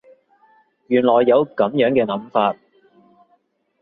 [0.87, 2.57] 原來有噉樣嘅諗法